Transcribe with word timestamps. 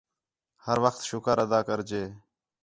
ہر 0.65 0.77
وخت 0.83 1.01
شُکر 1.09 1.37
ادا 1.45 1.59
کریڄے 1.67 2.03